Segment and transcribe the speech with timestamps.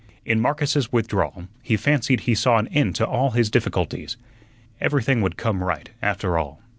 [0.25, 4.17] In Marcus's withdrawal he fancied he saw an end to all his difficulties.
[4.79, 6.59] Everything would come right, after all.